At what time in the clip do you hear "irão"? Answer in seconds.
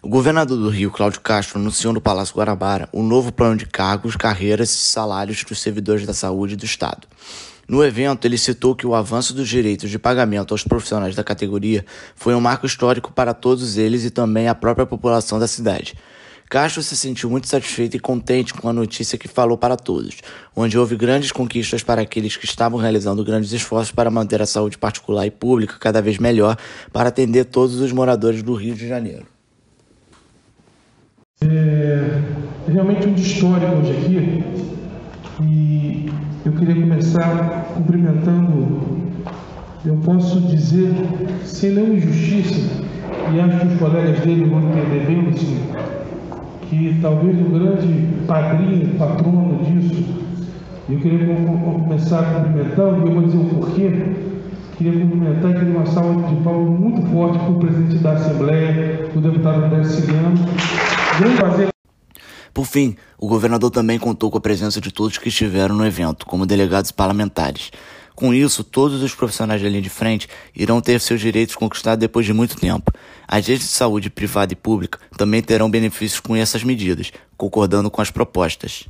70.52-70.80